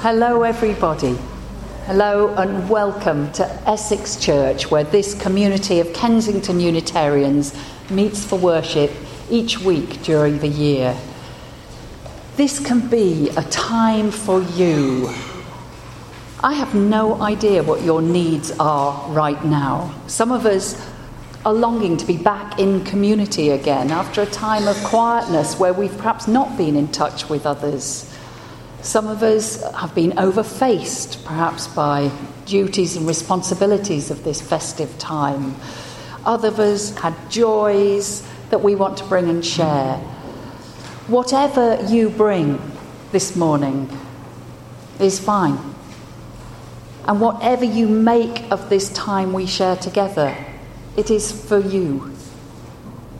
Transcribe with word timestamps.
Hello, 0.00 0.44
everybody. 0.44 1.18
Hello, 1.86 2.32
and 2.36 2.70
welcome 2.70 3.32
to 3.32 3.44
Essex 3.68 4.14
Church, 4.14 4.70
where 4.70 4.84
this 4.84 5.20
community 5.20 5.80
of 5.80 5.92
Kensington 5.92 6.60
Unitarians 6.60 7.52
meets 7.90 8.24
for 8.24 8.38
worship 8.38 8.92
each 9.28 9.58
week 9.58 10.00
during 10.04 10.38
the 10.38 10.46
year. 10.46 10.96
This 12.36 12.64
can 12.64 12.88
be 12.88 13.30
a 13.30 13.42
time 13.42 14.12
for 14.12 14.40
you. 14.40 15.12
I 16.44 16.54
have 16.54 16.76
no 16.76 17.20
idea 17.20 17.64
what 17.64 17.82
your 17.82 18.00
needs 18.00 18.52
are 18.60 19.10
right 19.10 19.44
now. 19.44 19.92
Some 20.06 20.30
of 20.30 20.46
us 20.46 20.80
are 21.44 21.52
longing 21.52 21.96
to 21.96 22.06
be 22.06 22.16
back 22.16 22.60
in 22.60 22.84
community 22.84 23.50
again 23.50 23.90
after 23.90 24.22
a 24.22 24.26
time 24.26 24.68
of 24.68 24.76
quietness 24.84 25.58
where 25.58 25.72
we've 25.72 25.96
perhaps 25.96 26.28
not 26.28 26.56
been 26.56 26.76
in 26.76 26.86
touch 26.86 27.28
with 27.28 27.44
others. 27.46 28.14
Some 28.82 29.08
of 29.08 29.22
us 29.22 29.62
have 29.74 29.94
been 29.94 30.12
overfaced, 30.12 31.24
perhaps 31.24 31.66
by 31.66 32.10
duties 32.46 32.96
and 32.96 33.06
responsibilities 33.06 34.10
of 34.10 34.22
this 34.24 34.40
festive 34.40 34.96
time. 34.98 35.56
Other 36.24 36.48
of 36.48 36.60
us 36.60 36.96
had 36.96 37.14
joys 37.30 38.26
that 38.50 38.62
we 38.62 38.74
want 38.74 38.96
to 38.98 39.04
bring 39.04 39.28
and 39.28 39.44
share. 39.44 39.96
Whatever 41.08 41.82
you 41.86 42.08
bring 42.08 42.60
this 43.12 43.34
morning 43.34 43.90
is 45.00 45.18
fine. 45.18 45.58
And 47.06 47.20
whatever 47.20 47.64
you 47.64 47.88
make 47.88 48.50
of 48.50 48.68
this 48.68 48.90
time 48.90 49.32
we 49.32 49.46
share 49.46 49.76
together, 49.76 50.36
it 50.96 51.10
is 51.10 51.32
for 51.32 51.58
you. 51.58 52.14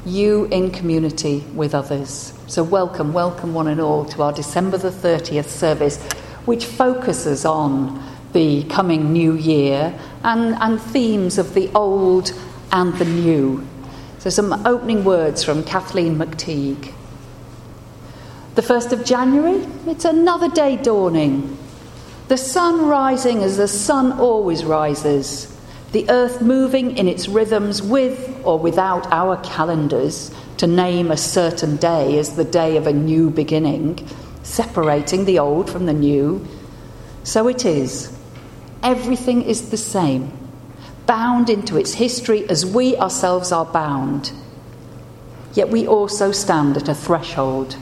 You 0.08 0.46
in 0.46 0.70
community 0.70 1.44
with 1.54 1.74
others. 1.74 2.32
So, 2.46 2.62
welcome, 2.62 3.12
welcome 3.12 3.52
one 3.52 3.68
and 3.68 3.78
all 3.78 4.06
to 4.06 4.22
our 4.22 4.32
December 4.32 4.78
the 4.78 4.88
30th 4.88 5.48
service, 5.48 6.02
which 6.46 6.64
focuses 6.64 7.44
on 7.44 8.02
the 8.32 8.64
coming 8.64 9.12
new 9.12 9.34
year 9.34 9.98
and, 10.24 10.54
and 10.62 10.80
themes 10.80 11.36
of 11.36 11.52
the 11.52 11.70
old 11.74 12.32
and 12.72 12.94
the 12.94 13.04
new. 13.04 13.66
So, 14.18 14.30
some 14.30 14.66
opening 14.66 15.04
words 15.04 15.44
from 15.44 15.62
Kathleen 15.62 16.16
McTigue. 16.16 16.94
The 18.54 18.62
1st 18.62 18.92
of 18.92 19.04
January, 19.04 19.66
it's 19.86 20.06
another 20.06 20.48
day 20.48 20.76
dawning. 20.76 21.58
The 22.28 22.38
sun 22.38 22.86
rising 22.86 23.42
as 23.42 23.58
the 23.58 23.68
sun 23.68 24.12
always 24.12 24.64
rises. 24.64 25.54
The 25.92 26.08
earth 26.10 26.42
moving 26.42 26.96
in 26.98 27.08
its 27.08 27.28
rhythms 27.28 27.82
with 27.82 28.40
or 28.44 28.58
without 28.58 29.10
our 29.10 29.38
calendars 29.38 30.30
to 30.58 30.66
name 30.66 31.10
a 31.10 31.16
certain 31.16 31.76
day 31.76 32.18
as 32.18 32.36
the 32.36 32.44
day 32.44 32.76
of 32.76 32.86
a 32.86 32.92
new 32.92 33.30
beginning, 33.30 34.06
separating 34.42 35.24
the 35.24 35.38
old 35.38 35.70
from 35.70 35.86
the 35.86 35.94
new. 35.94 36.46
So 37.22 37.48
it 37.48 37.64
is. 37.64 38.14
Everything 38.82 39.42
is 39.42 39.70
the 39.70 39.76
same, 39.78 40.30
bound 41.06 41.48
into 41.48 41.78
its 41.78 41.94
history 41.94 42.48
as 42.50 42.66
we 42.66 42.96
ourselves 42.96 43.50
are 43.50 43.64
bound. 43.64 44.32
Yet 45.54 45.70
we 45.70 45.86
also 45.86 46.32
stand 46.32 46.76
at 46.76 46.88
a 46.88 46.94
threshold. 46.94 47.76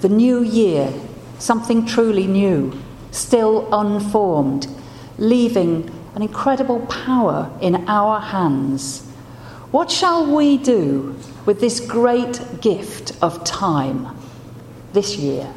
The 0.00 0.08
new 0.08 0.42
year, 0.42 0.92
something 1.38 1.84
truly 1.84 2.26
new, 2.26 2.72
still 3.10 3.68
unformed, 3.72 4.66
leaving 5.18 5.90
an 6.14 6.22
incredible 6.22 6.80
power 6.86 7.50
in 7.60 7.88
our 7.88 8.20
hands. 8.20 9.04
What 9.70 9.90
shall 9.90 10.34
we 10.34 10.56
do 10.56 11.16
with 11.48 11.60
this 11.60 11.80
great 11.80 12.60
gift 12.60 13.12
of 13.22 13.42
time 13.42 14.06
this 14.92 15.16
year. 15.16 15.50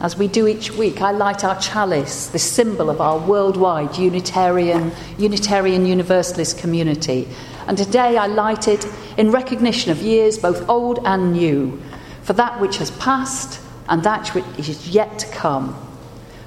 As 0.00 0.18
we 0.18 0.28
do 0.28 0.46
each 0.46 0.70
week, 0.70 1.00
I 1.00 1.12
light 1.12 1.44
our 1.44 1.58
chalice, 1.58 2.26
the 2.26 2.38
symbol 2.38 2.90
of 2.90 3.00
our 3.00 3.18
worldwide 3.18 3.96
Unitarian, 3.96 4.92
Unitarian 5.16 5.86
Universalist 5.86 6.58
community. 6.58 7.26
And 7.66 7.78
today 7.78 8.16
I 8.16 8.26
light 8.26 8.68
it 8.68 8.86
in 9.16 9.30
recognition 9.30 9.90
of 9.90 10.02
years 10.02 10.38
both 10.38 10.68
old 10.68 10.98
and 11.04 11.32
new, 11.32 11.80
for 12.22 12.32
that 12.34 12.60
which 12.60 12.78
has 12.78 12.90
passed 12.92 13.60
and 13.88 14.02
that 14.02 14.28
which 14.28 14.68
is 14.68 14.88
yet 14.88 15.18
to 15.18 15.26
come 15.30 15.76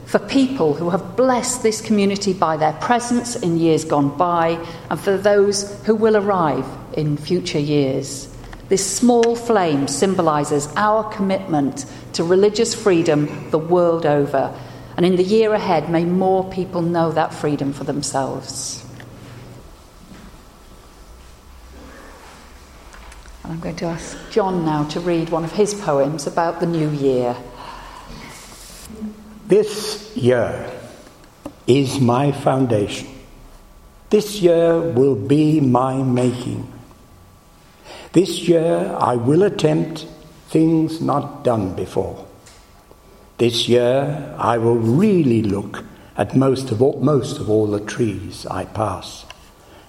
for 0.08 0.20
people 0.20 0.74
who 0.74 0.90
have 0.90 1.18
blessed 1.18 1.64
this 1.64 1.82
community 1.82 2.32
by 2.32 2.56
their 2.56 2.72
presence 2.74 3.36
in 3.36 3.58
years 3.58 3.84
gone 3.84 4.18
by, 4.18 4.52
and 4.90 4.98
for 4.98 5.18
those 5.18 5.84
who 5.86 5.94
will 5.94 6.16
arrive 6.16 6.66
in 6.94 7.18
future 7.18 7.60
years. 7.60 8.34
This 8.70 8.86
small 8.86 9.36
flame 9.36 9.90
symbolises 9.90 10.70
our 10.78 11.04
commitment 11.12 11.86
to 12.14 12.24
religious 12.24 12.74
freedom 12.74 13.50
the 13.52 13.60
world 13.60 14.06
over, 14.06 14.58
and 14.96 15.06
in 15.06 15.18
the 15.18 15.24
year 15.24 15.54
ahead, 15.54 15.90
may 15.90 16.06
more 16.06 16.50
people 16.52 16.82
know 16.82 17.12
that 17.12 17.34
freedom 17.34 17.74
for 17.74 17.84
themselves. 17.84 18.87
And 23.48 23.54
I'm 23.54 23.62
going 23.62 23.78
to 23.78 23.86
ask 23.86 24.18
John 24.30 24.66
now 24.66 24.84
to 24.90 25.00
read 25.00 25.30
one 25.30 25.46
of 25.46 25.54
his 25.54 25.74
poems 25.74 26.28
about 26.28 26.60
the 26.60 26.66
new 26.66 26.90
year. 26.90 27.34
This 29.48 30.12
year 30.18 30.70
is 31.66 32.02
my 32.02 32.34
foundation. 32.34 33.08
This 34.10 34.42
year 34.42 34.78
will 34.82 35.16
be 35.16 35.62
my 35.62 35.96
making. 35.96 36.70
This 38.12 38.50
year 38.50 38.94
I 39.00 39.16
will 39.16 39.44
attempt 39.44 40.06
things 40.50 41.00
not 41.00 41.46
done 41.46 41.74
before. 41.74 42.28
This 43.38 43.70
year 43.70 44.36
I 44.38 44.58
will 44.58 44.76
really 44.76 45.42
look 45.42 45.86
at 46.18 46.36
most 46.36 46.70
of 46.70 46.82
all, 46.82 47.00
most 47.00 47.40
of 47.40 47.50
all 47.50 47.68
the 47.68 47.80
trees 47.80 48.46
I 48.48 48.66
pass. 48.66 49.26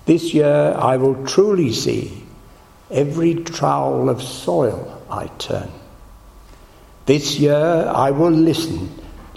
This 0.06 0.32
year 0.32 0.76
I 0.78 0.96
will 0.96 1.26
truly 1.26 1.72
see 1.72 2.22
every 2.90 3.34
trowel 3.34 4.08
of 4.08 4.22
soil 4.22 5.02
I 5.10 5.26
turn. 5.38 5.70
This 7.06 7.38
year 7.38 7.54
I 7.54 8.10
will 8.10 8.30
listen 8.30 8.90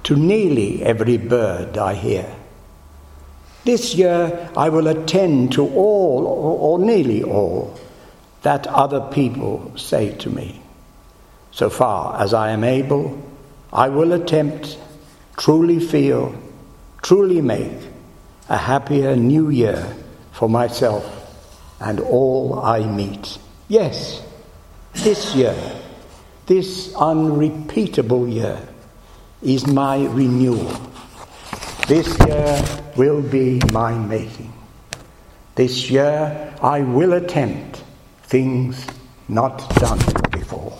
to 0.03 0.15
nearly 0.15 0.83
every 0.83 1.17
bird 1.17 1.77
I 1.77 1.93
hear. 1.93 2.35
This 3.63 3.95
year 3.95 4.49
I 4.57 4.69
will 4.69 4.87
attend 4.87 5.53
to 5.53 5.67
all, 5.67 6.25
or, 6.25 6.79
nearly 6.79 7.23
all, 7.23 7.77
that 8.41 8.65
other 8.67 9.01
people 9.11 9.71
say 9.77 10.15
to 10.17 10.29
me. 10.29 10.61
So 11.51 11.69
far 11.69 12.19
as 12.21 12.33
I 12.33 12.51
am 12.51 12.63
able, 12.63 13.21
I 13.71 13.89
will 13.89 14.13
attempt, 14.13 14.77
truly 15.37 15.79
feel, 15.79 16.35
truly 17.03 17.41
make 17.41 17.77
a 18.49 18.57
happier 18.57 19.15
new 19.15 19.49
year 19.49 19.95
for 20.31 20.49
myself 20.49 21.20
and 21.81 21.99
all 21.99 22.59
I 22.59 22.85
meet. 22.85 23.37
Yes, 23.67 24.23
this 24.93 25.35
year, 25.35 25.55
this 26.45 26.93
unrepeatable 26.95 28.27
year 28.27 28.59
is 29.41 29.65
my 29.67 30.05
renewal. 30.05 30.71
This 31.87 32.17
year 32.19 32.63
will 32.95 33.21
be 33.21 33.59
my 33.73 33.93
making. 33.93 34.53
This 35.55 35.89
year 35.89 36.53
I 36.61 36.81
will 36.81 37.13
attempt 37.13 37.83
things 38.23 38.85
not 39.27 39.57
done 39.75 39.99
before. 40.31 40.77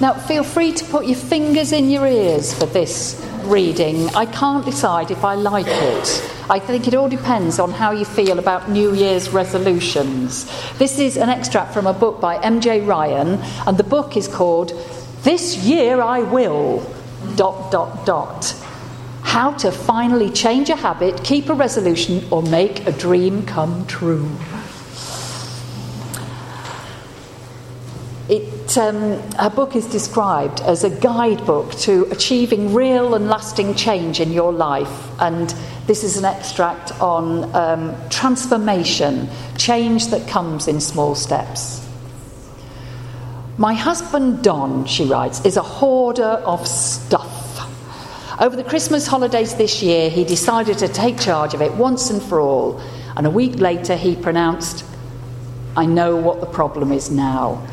Now, 0.00 0.14
feel 0.14 0.42
free 0.42 0.72
to 0.72 0.84
put 0.86 1.06
your 1.06 1.16
fingers 1.16 1.70
in 1.70 1.88
your 1.88 2.06
ears 2.06 2.52
for 2.52 2.66
this 2.66 3.24
reading. 3.44 4.08
I 4.08 4.26
can't 4.26 4.64
decide 4.64 5.12
if 5.12 5.24
I 5.24 5.34
like 5.34 5.66
it. 5.68 6.30
I 6.50 6.58
think 6.58 6.88
it 6.88 6.94
all 6.94 7.08
depends 7.08 7.60
on 7.60 7.70
how 7.70 7.92
you 7.92 8.04
feel 8.04 8.40
about 8.40 8.68
New 8.68 8.92
Year's 8.94 9.30
resolutions. 9.30 10.46
This 10.78 10.98
is 10.98 11.16
an 11.16 11.28
extract 11.28 11.72
from 11.72 11.86
a 11.86 11.92
book 11.92 12.20
by 12.20 12.38
MJ 12.38 12.84
Ryan, 12.84 13.40
and 13.66 13.78
the 13.78 13.84
book 13.84 14.16
is 14.16 14.26
called 14.26 14.72
This 15.22 15.58
Year 15.58 16.02
I 16.02 16.20
Will. 16.20 16.84
Dot, 17.36 17.70
dot, 17.70 18.04
dot. 18.04 18.54
How 19.22 19.52
to 19.52 19.70
finally 19.70 20.30
change 20.30 20.70
a 20.70 20.76
habit, 20.76 21.22
keep 21.22 21.48
a 21.48 21.54
resolution, 21.54 22.26
or 22.30 22.42
make 22.42 22.86
a 22.86 22.92
dream 22.92 23.46
come 23.46 23.86
true. 23.86 24.28
It, 28.34 28.76
um, 28.78 29.20
her 29.34 29.48
book 29.48 29.76
is 29.76 29.86
described 29.86 30.60
as 30.62 30.82
a 30.82 30.90
guidebook 30.90 31.70
to 31.82 32.08
achieving 32.10 32.74
real 32.74 33.14
and 33.14 33.28
lasting 33.28 33.76
change 33.76 34.18
in 34.18 34.32
your 34.32 34.52
life, 34.52 35.08
and 35.20 35.54
this 35.86 36.02
is 36.02 36.16
an 36.16 36.24
extract 36.24 36.90
on 37.00 37.54
um, 37.54 37.94
transformation, 38.10 39.28
change 39.56 40.08
that 40.08 40.26
comes 40.26 40.66
in 40.66 40.80
small 40.80 41.14
steps. 41.14 41.88
My 43.56 43.72
husband 43.72 44.42
Don, 44.42 44.84
she 44.86 45.04
writes, 45.04 45.44
is 45.44 45.56
a 45.56 45.62
hoarder 45.62 46.42
of 46.44 46.66
stuff. 46.66 47.60
Over 48.40 48.56
the 48.56 48.64
Christmas 48.64 49.06
holidays 49.06 49.54
this 49.54 49.80
year, 49.80 50.10
he 50.10 50.24
decided 50.24 50.78
to 50.78 50.88
take 50.88 51.20
charge 51.20 51.54
of 51.54 51.62
it 51.62 51.72
once 51.74 52.10
and 52.10 52.20
for 52.20 52.40
all, 52.40 52.80
and 53.16 53.28
a 53.28 53.30
week 53.30 53.60
later 53.60 53.94
he 53.94 54.16
pronounced, 54.16 54.84
I 55.76 55.86
know 55.86 56.16
what 56.16 56.40
the 56.40 56.46
problem 56.46 56.90
is 56.90 57.12
now. 57.12 57.64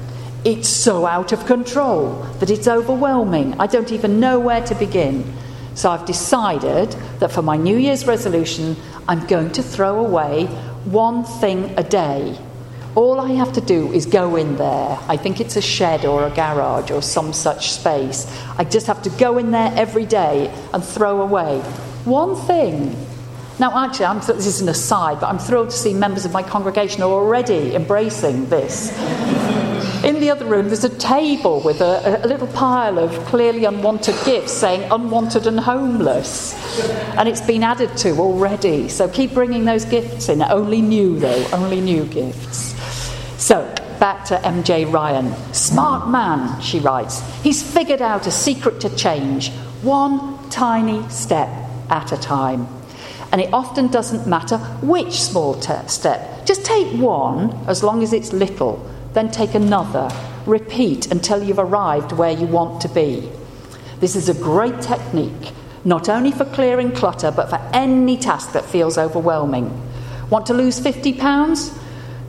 It's 0.44 0.68
so 0.68 1.06
out 1.06 1.32
of 1.32 1.46
control 1.46 2.14
that 2.40 2.50
it's 2.50 2.68
overwhelming. 2.68 3.54
I 3.60 3.68
don't 3.68 3.92
even 3.92 4.20
know 4.20 4.40
where 4.40 4.62
to 4.66 4.76
begin. 4.76 5.32
So 5.76 5.92
I've 5.92 6.06
decided 6.06 6.92
that 7.20 7.32
for 7.32 7.42
my 7.42 7.58
New 7.58 7.78
Year's 7.78 8.08
resolution, 8.08 8.76
I'm 9.08 9.26
going 9.28 9.52
to 9.52 9.64
throw 9.64 10.04
away 10.04 10.48
one 10.86 11.24
thing 11.24 11.74
a 11.78 11.84
day. 11.84 12.38
All 12.96 13.20
I 13.20 13.34
have 13.34 13.54
to 13.54 13.62
do 13.62 13.94
is 13.94 14.06
go 14.06 14.36
in 14.36 14.58
there. 14.58 15.00
I 15.08 15.16
think 15.16 15.40
it's 15.40 15.56
a 15.56 15.62
shed 15.62 16.06
or 16.06 16.26
a 16.26 16.32
garage 16.32 16.92
or 16.92 17.02
some 17.02 17.34
such 17.34 17.72
space. 17.72 18.26
I 18.58 18.64
just 18.64 18.88
have 18.88 19.02
to 19.04 19.10
go 19.12 19.38
in 19.38 19.52
there 19.52 19.72
every 19.76 20.06
day 20.06 20.54
and 20.74 20.84
throw 20.84 21.22
away 21.22 21.62
one 22.04 22.36
thing 22.36 22.96
now, 23.60 23.86
actually, 23.86 24.06
I'm, 24.08 24.20
this 24.22 24.48
is 24.48 24.62
an 24.62 24.70
aside, 24.70 25.20
but 25.20 25.28
I'm 25.28 25.38
thrilled 25.38 25.70
to 25.70 25.78
see 25.78 25.94
members 25.94 26.26
of 26.26 26.32
my 26.32 26.42
congregation 26.42 27.04
are 27.04 27.12
already 27.12 27.76
embracing 27.76 28.50
this. 28.50 28.90
The 30.22 30.30
other 30.30 30.46
room, 30.46 30.68
there's 30.68 30.84
a 30.84 30.98
table 31.00 31.62
with 31.62 31.82
a, 31.82 32.24
a, 32.24 32.28
little 32.28 32.46
pile 32.46 33.00
of 33.00 33.10
clearly 33.26 33.66
unwanted 33.66 34.14
gifts 34.24 34.52
saying 34.52 34.88
unwanted 34.92 35.48
and 35.48 35.60
homeless. 35.60 36.54
And 37.18 37.28
it's 37.28 37.42
been 37.42 37.64
added 37.64 37.98
to 37.98 38.12
already. 38.18 38.88
So 38.88 39.10
keep 39.10 39.34
bringing 39.34 39.66
those 39.66 39.84
gifts 39.84 40.30
in. 40.30 40.44
Only 40.44 40.80
new, 40.80 41.18
though, 41.18 41.44
only 41.54 41.82
new 41.82 42.06
gifts. 42.06 42.76
So, 43.44 43.64
back 44.00 44.24
to 44.26 44.36
MJ 44.36 44.94
Ryan. 44.94 45.34
Smart 45.56 46.08
man, 46.08 46.62
she 46.62 46.78
writes. 46.78 47.24
He's 47.42 47.64
figured 47.64 48.04
out 48.04 48.28
a 48.28 48.32
secret 48.32 48.80
to 48.82 48.96
change, 48.96 49.50
one 49.82 50.38
tiny 50.52 51.02
step 51.10 51.50
at 51.90 52.12
a 52.12 52.18
time. 52.18 52.68
And 53.32 53.42
it 53.42 53.52
often 53.52 53.88
doesn't 53.88 54.28
matter 54.28 54.60
which 54.84 55.20
small 55.20 55.56
te- 55.56 55.88
step. 55.88 56.46
Just 56.46 56.64
take 56.64 56.96
one, 57.02 57.54
as 57.66 57.82
long 57.82 58.04
as 58.04 58.14
it's 58.14 58.32
little, 58.34 58.88
then 59.14 59.32
take 59.32 59.56
another. 59.56 60.10
Repeat 60.46 61.12
until 61.12 61.44
you've 61.44 61.60
arrived 61.60 62.12
where 62.14 62.32
you 62.32 62.48
want 62.48 62.82
to 62.82 62.90
be. 62.90 63.30
This 64.00 64.16
is 64.16 64.30
a 64.30 64.34
great 64.34 64.82
technique, 64.82 65.52
not 65.86 66.10
only 66.10 66.32
for 66.32 66.46
clearing 66.46 66.92
clutter, 66.92 67.32
but 67.32 67.50
for 67.50 67.60
any 67.74 68.18
task 68.18 68.54
that 68.54 68.66
feels 68.66 68.98
overwhelming. 68.98 69.70
Want 70.30 70.46
to 70.48 70.54
lose 70.54 70.80
50 70.80 71.14
pounds? 71.14 71.78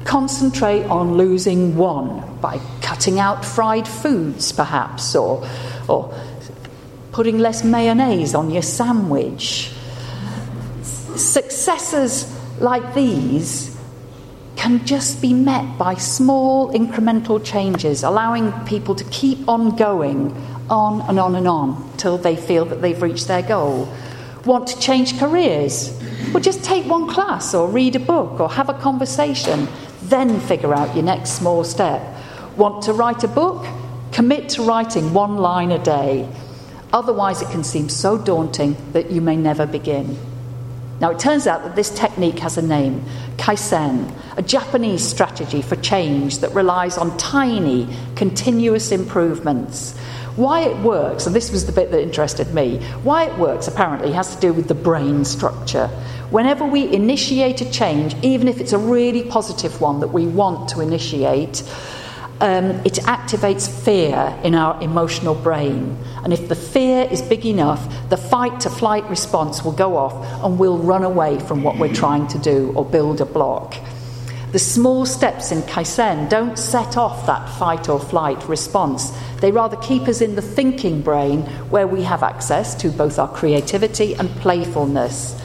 Concentrate 0.04 0.84
on 0.84 1.14
losing 1.14 1.76
one 1.76 2.38
by 2.40 2.60
cutting 2.82 3.20
out 3.20 3.44
fried 3.44 3.86
foods, 3.86 4.52
perhaps, 4.52 5.14
or, 5.14 5.48
or 5.88 6.12
putting 7.12 7.38
less 7.38 7.62
mayonnaise 7.62 8.34
on 8.34 8.50
your 8.50 8.62
sandwich 8.62 9.72
successes 11.14 12.26
like 12.60 12.94
these 12.94 13.71
can 14.62 14.86
just 14.86 15.20
be 15.20 15.32
met 15.34 15.76
by 15.76 15.92
small 15.96 16.72
incremental 16.72 17.44
changes, 17.44 18.04
allowing 18.04 18.52
people 18.64 18.94
to 18.94 19.02
keep 19.10 19.48
on 19.48 19.74
going 19.74 20.32
on 20.70 21.00
and 21.08 21.18
on 21.18 21.34
and 21.34 21.48
on 21.48 21.92
till 21.96 22.16
they 22.16 22.36
feel 22.36 22.64
that 22.64 22.80
they've 22.80 23.02
reached 23.02 23.26
their 23.26 23.42
goal. 23.42 23.92
Want 24.44 24.68
to 24.68 24.78
change 24.78 25.18
careers? 25.18 26.00
Well, 26.32 26.40
just 26.40 26.62
take 26.62 26.86
one 26.86 27.08
class 27.08 27.54
or 27.54 27.68
read 27.68 27.96
a 27.96 27.98
book 27.98 28.38
or 28.38 28.48
have 28.48 28.68
a 28.68 28.74
conversation, 28.74 29.66
then 30.02 30.38
figure 30.38 30.72
out 30.72 30.94
your 30.94 31.04
next 31.04 31.30
small 31.30 31.64
step. 31.64 32.00
Want 32.56 32.84
to 32.84 32.92
write 32.92 33.24
a 33.24 33.28
book? 33.28 33.66
Commit 34.12 34.48
to 34.50 34.62
writing 34.62 35.12
one 35.12 35.38
line 35.38 35.72
a 35.72 35.82
day. 35.82 36.28
Otherwise, 36.92 37.42
it 37.42 37.50
can 37.50 37.64
seem 37.64 37.88
so 37.88 38.16
daunting 38.16 38.76
that 38.92 39.10
you 39.10 39.20
may 39.20 39.34
never 39.34 39.66
begin. 39.66 40.16
Now, 41.02 41.10
it 41.10 41.18
turns 41.18 41.48
out 41.48 41.64
that 41.64 41.74
this 41.74 41.90
technique 41.90 42.38
has 42.38 42.56
a 42.56 42.62
name 42.62 43.04
Kaizen, 43.36 44.14
a 44.36 44.42
Japanese 44.42 45.02
strategy 45.02 45.60
for 45.60 45.74
change 45.74 46.38
that 46.38 46.54
relies 46.54 46.96
on 46.96 47.18
tiny, 47.18 47.88
continuous 48.14 48.92
improvements. 48.92 49.98
Why 50.36 50.60
it 50.60 50.76
works, 50.78 51.26
and 51.26 51.34
this 51.34 51.50
was 51.50 51.66
the 51.66 51.72
bit 51.72 51.90
that 51.90 52.00
interested 52.00 52.54
me, 52.54 52.78
why 53.02 53.24
it 53.24 53.36
works 53.36 53.66
apparently 53.66 54.12
has 54.12 54.32
to 54.36 54.40
do 54.40 54.52
with 54.52 54.68
the 54.68 54.74
brain 54.74 55.24
structure. 55.24 55.88
Whenever 56.30 56.64
we 56.64 56.88
initiate 56.94 57.60
a 57.60 57.70
change, 57.72 58.14
even 58.22 58.46
if 58.46 58.60
it's 58.60 58.72
a 58.72 58.78
really 58.78 59.24
positive 59.24 59.80
one 59.80 59.98
that 59.98 60.12
we 60.12 60.28
want 60.28 60.68
to 60.68 60.80
initiate, 60.80 61.64
um, 62.42 62.72
it 62.84 62.94
activates 63.04 63.70
fear 63.84 64.36
in 64.42 64.56
our 64.56 64.82
emotional 64.82 65.36
brain. 65.36 65.96
And 66.24 66.32
if 66.32 66.48
the 66.48 66.56
fear 66.56 67.06
is 67.08 67.22
big 67.22 67.46
enough, 67.46 67.88
the 68.10 68.16
fight 68.16 68.58
to 68.60 68.70
flight 68.70 69.08
response 69.08 69.62
will 69.62 69.72
go 69.72 69.96
off 69.96 70.12
and 70.44 70.58
we'll 70.58 70.78
run 70.78 71.04
away 71.04 71.38
from 71.38 71.62
what 71.62 71.78
we're 71.78 71.94
trying 71.94 72.26
to 72.28 72.38
do 72.38 72.72
or 72.74 72.84
build 72.84 73.20
a 73.20 73.24
block. 73.24 73.76
The 74.50 74.58
small 74.58 75.06
steps 75.06 75.52
in 75.52 75.62
Kaizen 75.62 76.28
don't 76.28 76.58
set 76.58 76.96
off 76.96 77.26
that 77.26 77.48
fight 77.60 77.88
or 77.88 78.00
flight 78.00 78.48
response. 78.48 79.12
They 79.40 79.52
rather 79.52 79.76
keep 79.76 80.02
us 80.08 80.20
in 80.20 80.34
the 80.34 80.42
thinking 80.42 81.00
brain 81.00 81.42
where 81.70 81.86
we 81.86 82.02
have 82.02 82.24
access 82.24 82.74
to 82.82 82.90
both 82.90 83.20
our 83.20 83.32
creativity 83.32 84.14
and 84.14 84.28
playfulness. 84.40 85.40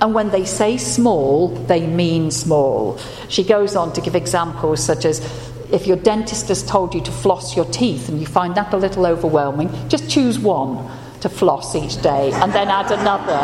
And 0.00 0.14
when 0.14 0.30
they 0.30 0.44
say 0.44 0.76
small, 0.76 1.48
they 1.48 1.86
mean 1.86 2.30
small. 2.30 2.98
She 3.28 3.42
goes 3.42 3.74
on 3.74 3.92
to 3.94 4.00
give 4.00 4.14
examples 4.14 4.82
such 4.82 5.04
as 5.04 5.20
if 5.72 5.86
your 5.86 5.96
dentist 5.96 6.48
has 6.48 6.62
told 6.62 6.94
you 6.94 7.00
to 7.00 7.10
floss 7.10 7.56
your 7.56 7.64
teeth 7.66 8.08
and 8.08 8.20
you 8.20 8.26
find 8.26 8.54
that 8.56 8.72
a 8.72 8.76
little 8.76 9.06
overwhelming, 9.06 9.70
just 9.88 10.08
choose 10.10 10.38
one 10.38 10.90
to 11.20 11.28
floss 11.28 11.74
each 11.74 12.00
day 12.02 12.32
and 12.32 12.52
then 12.52 12.68
add 12.68 12.90
another. 12.90 13.40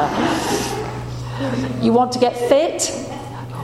You 1.85 1.93
want 1.93 2.13
to 2.13 2.19
get 2.19 2.37
fit? 2.37 2.91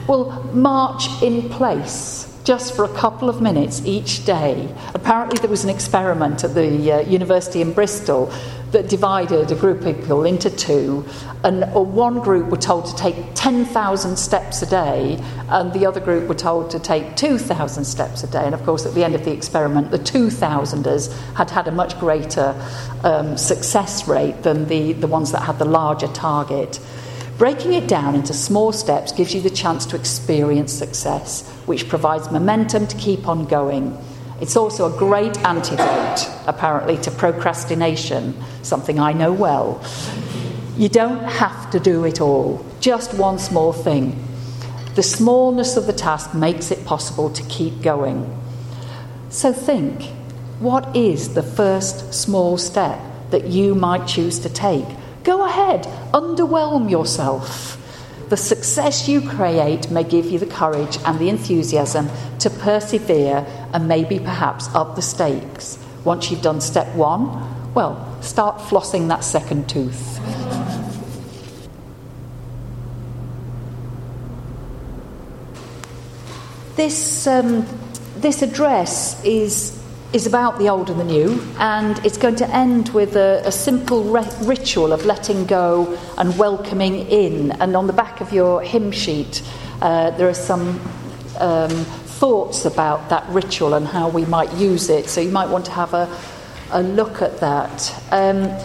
Well, 0.07 0.43
march 0.53 1.05
in 1.21 1.49
place 1.49 2.32
just 2.43 2.75
for 2.75 2.83
a 2.83 2.93
couple 2.93 3.29
of 3.29 3.41
minutes 3.41 3.81
each 3.85 4.25
day. 4.25 4.73
Apparently, 4.93 5.39
there 5.39 5.49
was 5.49 5.63
an 5.63 5.69
experiment 5.69 6.43
at 6.43 6.53
the 6.53 6.91
uh, 6.91 6.99
university 7.01 7.61
in 7.61 7.71
Bristol 7.73 8.31
that 8.71 8.89
divided 8.89 9.51
a 9.51 9.55
group 9.55 9.85
of 9.85 9.95
people 9.95 10.25
into 10.25 10.49
two, 10.49 11.05
and 11.43 11.63
one 11.73 12.19
group 12.19 12.49
were 12.49 12.57
told 12.57 12.85
to 12.87 12.95
take 12.95 13.15
10,000 13.35 14.17
steps 14.17 14.61
a 14.61 14.65
day, 14.65 15.17
and 15.49 15.71
the 15.73 15.85
other 15.85 15.99
group 15.99 16.27
were 16.27 16.35
told 16.35 16.71
to 16.71 16.79
take 16.79 17.15
2,000 17.15 17.85
steps 17.85 18.23
a 18.23 18.27
day. 18.27 18.43
And 18.43 18.55
of 18.55 18.63
course, 18.63 18.85
at 18.85 18.93
the 18.95 19.03
end 19.03 19.13
of 19.13 19.23
the 19.23 19.31
experiment, 19.31 19.91
the 19.91 19.99
2,000ers 19.99 21.13
had 21.35 21.51
had 21.51 21.67
a 21.67 21.71
much 21.71 21.99
greater 21.99 22.59
um, 23.03 23.37
success 23.37 24.07
rate 24.07 24.41
than 24.41 24.67
the, 24.67 24.93
the 24.93 25.07
ones 25.07 25.31
that 25.31 25.43
had 25.43 25.59
the 25.59 25.65
larger 25.65 26.07
target. 26.07 26.79
Breaking 27.37 27.73
it 27.73 27.87
down 27.87 28.13
into 28.13 28.33
small 28.33 28.71
steps 28.71 29.11
gives 29.11 29.33
you 29.33 29.41
the 29.41 29.49
chance 29.49 29.85
to 29.87 29.95
experience 29.95 30.71
success, 30.71 31.49
which 31.65 31.89
provides 31.89 32.29
momentum 32.31 32.85
to 32.87 32.97
keep 32.97 33.27
on 33.27 33.45
going. 33.45 33.97
It's 34.39 34.55
also 34.55 34.93
a 34.93 34.97
great 34.97 35.37
antidote, 35.39 36.29
apparently, 36.47 36.97
to 36.97 37.11
procrastination, 37.11 38.35
something 38.61 38.99
I 38.99 39.13
know 39.13 39.31
well. 39.31 39.83
You 40.77 40.89
don't 40.89 41.23
have 41.23 41.71
to 41.71 41.79
do 41.79 42.03
it 42.05 42.21
all, 42.21 42.63
just 42.79 43.13
one 43.15 43.39
small 43.39 43.73
thing. 43.73 44.23
The 44.95 45.03
smallness 45.03 45.75
of 45.75 45.87
the 45.87 45.93
task 45.93 46.35
makes 46.35 46.69
it 46.69 46.85
possible 46.85 47.31
to 47.31 47.43
keep 47.43 47.81
going. 47.81 48.39
So 49.29 49.51
think 49.51 50.03
what 50.59 50.95
is 50.95 51.33
the 51.33 51.41
first 51.41 52.13
small 52.13 52.57
step 52.57 52.99
that 53.31 53.47
you 53.47 53.73
might 53.73 54.05
choose 54.05 54.39
to 54.39 54.49
take? 54.49 54.85
Go 55.23 55.45
ahead, 55.45 55.83
underwhelm 56.13 56.89
yourself. 56.91 57.79
The 58.29 58.37
success 58.37 59.07
you 59.07 59.21
create 59.21 59.89
may 59.89 60.03
give 60.03 60.25
you 60.25 60.39
the 60.39 60.45
courage 60.45 60.97
and 61.05 61.19
the 61.19 61.29
enthusiasm 61.29 62.09
to 62.39 62.49
persevere 62.49 63.45
and 63.73 63.87
maybe 63.87 64.19
perhaps 64.19 64.67
up 64.75 64.95
the 64.95 65.01
stakes. 65.01 65.77
Once 66.03 66.29
you've 66.29 66.41
done 66.41 66.59
step 66.59 66.93
one, 66.95 67.73
well, 67.73 68.21
start 68.21 68.57
flossing 68.57 69.07
that 69.07 69.23
second 69.23 69.69
tooth. 69.69 70.19
This, 76.75 77.27
um, 77.27 77.65
this 78.17 78.41
address 78.41 79.23
is 79.23 79.82
is 80.13 80.27
about 80.27 80.59
the 80.59 80.69
old 80.69 80.91
and 80.91 80.99
the 80.99 81.03
new, 81.03 81.41
and 81.57 81.97
it's 82.05 82.17
going 82.17 82.35
to 82.35 82.47
end 82.55 82.89
with 82.89 83.15
a, 83.15 83.41
a 83.45 83.51
simple 83.51 84.03
re- 84.03 84.23
ritual 84.43 84.93
of 84.93 85.05
letting 85.05 85.45
go 85.45 85.97
and 86.19 86.37
welcoming 86.37 87.07
in. 87.07 87.51
And 87.53 87.75
on 87.75 87.87
the 87.87 87.93
back 87.93 88.21
of 88.21 88.31
your 88.31 88.61
hymn 88.61 88.91
sheet, 88.91 89.41
uh, 89.81 90.11
there 90.11 90.29
are 90.29 90.35
some 90.35 90.79
um, 91.39 91.71
thoughts 92.21 92.65
about 92.65 93.09
that 93.09 93.27
ritual 93.29 93.73
and 93.73 93.87
how 93.87 94.07
we 94.07 94.23
might 94.25 94.53
use 94.53 94.89
it. 94.89 95.09
So 95.09 95.19
you 95.19 95.31
might 95.31 95.49
want 95.49 95.65
to 95.65 95.71
have 95.71 95.95
a, 95.95 96.07
a 96.71 96.83
look 96.83 97.23
at 97.23 97.39
that. 97.39 98.03
Um, 98.11 98.55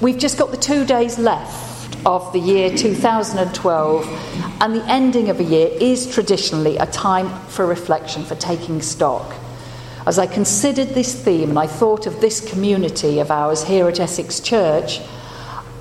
we've 0.00 0.18
just 0.18 0.38
got 0.38 0.50
the 0.50 0.56
two 0.56 0.84
days 0.84 1.20
left 1.20 1.96
of 2.04 2.32
the 2.32 2.40
year 2.40 2.76
2012, 2.76 4.60
and 4.60 4.74
the 4.74 4.84
ending 4.86 5.28
of 5.28 5.38
a 5.38 5.44
year 5.44 5.68
is 5.80 6.12
traditionally 6.12 6.76
a 6.78 6.86
time 6.86 7.28
for 7.46 7.64
reflection, 7.64 8.24
for 8.24 8.34
taking 8.34 8.82
stock. 8.82 9.34
As 10.06 10.20
I 10.20 10.28
considered 10.28 10.90
this 10.90 11.20
theme 11.20 11.50
and 11.50 11.58
I 11.58 11.66
thought 11.66 12.06
of 12.06 12.20
this 12.20 12.40
community 12.40 13.18
of 13.18 13.32
ours 13.32 13.64
here 13.64 13.88
at 13.88 13.98
Essex 13.98 14.38
Church, 14.38 15.00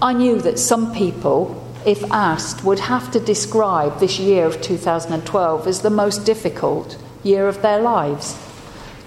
I 0.01 0.13
knew 0.13 0.41
that 0.41 0.58
some 0.58 0.96
people, 0.96 1.63
if 1.86 2.03
asked, 2.12 2.63
would 2.63 2.79
have 2.79 3.12
to 3.12 3.20
describe 3.20 4.00
this 4.00 4.17
year 4.17 4.46
of 4.46 4.63
2012 4.63 5.67
as 5.67 5.82
the 5.82 5.91
most 5.91 6.25
difficult 6.25 6.98
year 7.22 7.48
of 7.48 7.62
their 7.62 7.79
lives, 7.79 8.36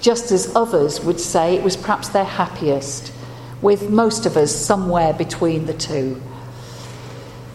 just 0.01 0.31
as 0.31 0.55
others 0.55 1.01
would 1.01 1.19
say 1.19 1.57
it 1.57 1.65
was 1.65 1.77
perhaps 1.77 2.11
their 2.11 2.25
happiest, 2.25 3.13
with 3.61 3.91
most 3.91 4.25
of 4.25 4.37
us 4.37 4.55
somewhere 4.55 5.13
between 5.13 5.67
the 5.67 5.75
two. 5.75 6.23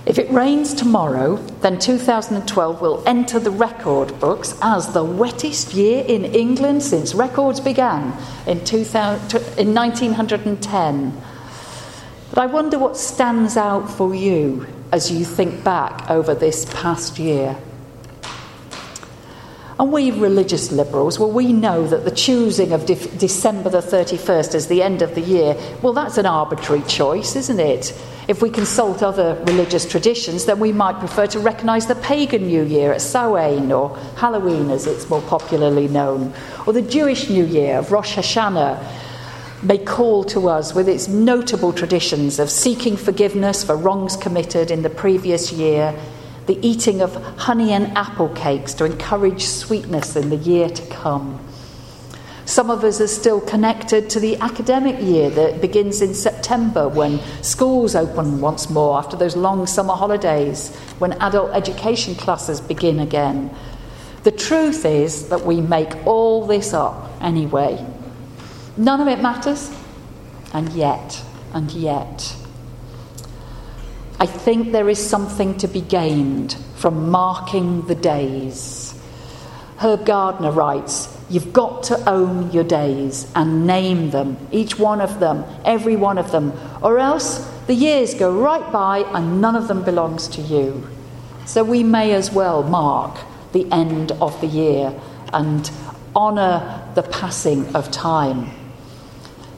If 0.06 0.20
it 0.20 0.30
rains 0.32 0.74
tomorrow, 0.74 1.38
then 1.62 1.80
2012 1.80 2.82
will 2.82 3.02
enter 3.06 3.40
the 3.40 3.52
record 3.52 4.20
books 4.20 4.54
as 4.62 4.92
the 4.92 5.04
wettest 5.04 5.74
year 5.74 6.04
in 6.06 6.26
England 6.26 6.84
since 6.84 7.16
records 7.16 7.62
began 7.62 8.14
in, 8.46 8.66
2000, 8.66 9.58
in 9.58 9.74
1910. 9.74 11.22
But 12.30 12.38
I 12.38 12.46
wonder 12.48 12.78
what 12.78 12.98
stands 12.98 13.56
out 13.56 13.90
for 13.90 14.14
you 14.14 14.68
as 14.92 15.10
you 15.10 15.24
think 15.24 15.64
back 15.64 16.10
over 16.10 16.36
this 16.36 16.66
past 16.74 17.18
year. 17.18 17.56
And 19.80 19.92
we 19.92 20.12
religious 20.12 20.72
liberals, 20.72 21.18
well, 21.18 21.32
we 21.32 21.52
know 21.52 21.88
that 21.88 22.06
the 22.06 22.12
choosing 22.12 22.74
of 22.74 22.86
de- 22.86 22.96
December 23.18 23.70
the 23.70 23.80
31st 23.80 24.54
as 24.54 24.68
the 24.68 24.84
end 24.84 25.02
of 25.02 25.16
the 25.16 25.22
year, 25.22 25.58
well, 25.82 25.94
that's 25.94 26.20
an 26.20 26.28
arbitrary 26.28 26.84
choice, 26.84 27.36
isn't 27.36 27.60
it? 27.60 28.00
If 28.28 28.42
we 28.42 28.52
consult 28.52 29.02
other 29.02 29.36
religious 29.46 29.90
traditions, 29.90 30.46
then 30.46 30.60
we 30.60 30.72
might 30.72 31.00
prefer 31.00 31.26
to 31.28 31.40
recognise 31.40 31.88
the 31.88 31.96
pagan 31.96 32.48
New 32.48 32.64
Year 32.64 32.94
at 32.94 33.02
Samhain 33.02 33.72
or 33.72 33.98
Halloween 34.16 34.70
as 34.70 34.86
it's 34.86 35.10
more 35.10 35.22
popularly 35.24 35.88
known, 35.88 36.34
or 36.68 36.74
the 36.74 36.82
Jewish 36.82 37.30
New 37.30 37.46
Year 37.46 37.80
of 37.80 37.92
Rosh 37.92 38.16
Hashanah 38.16 38.82
may 39.64 39.78
call 39.78 40.24
to 40.26 40.50
us 40.50 40.76
with 40.76 40.88
its 40.88 41.08
notable 41.08 41.74
traditions 41.74 42.38
of 42.38 42.50
seeking 42.50 42.96
forgiveness 42.96 43.64
for 43.64 43.76
wrongs 43.76 44.18
committed 44.18 44.70
in 44.70 44.84
the 44.84 44.90
previous 44.90 45.52
year 45.52 45.98
the 46.46 46.60
eating 46.66 47.02
of 47.02 47.16
honey 47.38 47.72
and 47.72 47.96
apple 47.98 48.30
cakes 48.30 48.74
to 48.76 48.86
encourage 48.86 49.46
sweetness 49.46 50.16
in 50.16 50.30
the 50.30 50.36
year 50.36 50.70
to 50.70 50.86
come. 50.88 51.40
Some 52.46 52.70
of 52.70 52.84
us 52.84 53.00
are 53.00 53.08
still 53.08 53.40
connected 53.40 54.10
to 54.10 54.20
the 54.20 54.36
academic 54.38 55.02
year 55.02 55.30
that 55.30 55.62
begins 55.62 56.02
in 56.02 56.14
September 56.14 56.90
when 56.90 57.20
schools 57.42 57.96
open 57.96 58.42
once 58.42 58.70
more 58.70 58.98
after 58.98 59.16
those 59.16 59.38
long 59.38 59.66
summer 59.66 59.94
holidays, 59.94 60.76
when 61.00 61.14
adult 61.14 61.52
education 61.54 62.16
classes 62.16 62.60
begin 62.60 63.00
again. 63.00 63.50
The 64.24 64.32
truth 64.32 64.86
is 64.86 65.30
that 65.30 65.46
we 65.46 65.62
make 65.62 66.06
all 66.06 66.46
this 66.46 66.74
up 66.74 67.12
anyway. 67.22 67.86
None 68.76 69.00
of 69.00 69.08
it 69.08 69.22
matters, 69.22 69.74
and 70.54 70.70
yet, 70.74 71.24
and 71.54 71.72
yet. 71.72 72.36
I 74.20 74.26
think 74.26 74.72
there 74.72 74.90
is 74.90 75.06
something 75.06 75.58
to 75.58 75.68
be 75.68 75.82
gained 75.82 76.56
from 76.76 77.10
marking 77.10 77.88
the 77.88 77.96
days. 77.96 78.94
Herb 79.78 80.06
Gardner 80.06 80.52
writes, 80.52 81.10
You've 81.30 81.52
got 81.52 81.84
to 81.84 82.10
own 82.10 82.52
your 82.52 82.64
days 82.64 83.32
and 83.36 83.66
name 83.66 84.12
them, 84.12 84.38
each 84.52 84.78
one 84.78 85.02
of 85.02 85.20
them, 85.20 85.44
every 85.66 85.96
one 85.96 86.18
of 86.18 86.32
them, 86.32 86.54
or 86.82 87.00
else 87.00 87.50
the 87.68 87.74
years 87.74 88.14
go 88.14 88.32
right 88.38 88.72
by 88.72 89.00
and 89.00 89.42
none 89.42 89.56
of 89.56 89.68
them 89.68 89.84
belongs 89.84 90.28
to 90.30 90.42
you. 90.42 90.88
So 91.46 91.64
we 91.64 91.84
may 91.84 92.14
as 92.14 92.32
well 92.32 92.64
mark 92.64 93.18
the 93.52 93.70
end 93.72 94.12
of 94.14 94.40
the 94.42 94.48
year 94.48 94.94
and 95.34 95.70
honour 96.16 96.92
the 96.96 97.04
passing 97.04 97.76
of 97.76 97.90
time. 97.92 98.52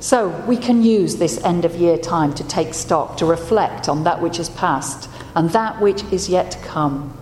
So 0.06 0.28
we 0.46 0.56
can 0.56 0.84
use 0.84 1.16
this 1.16 1.44
end 1.44 1.66
of 1.66 1.78
year 1.78 1.98
time 1.98 2.32
to 2.36 2.44
take 2.44 2.76
stock, 2.76 3.18
to 3.18 3.26
reflect 3.26 3.90
on 3.90 4.04
that 4.04 4.22
which 4.22 4.38
has 4.38 4.52
passed 4.52 5.10
and 5.34 5.50
that 5.50 5.82
which 5.82 6.04
is 6.12 6.30
yet 6.30 6.52
to 6.52 6.60
come. 6.60 7.18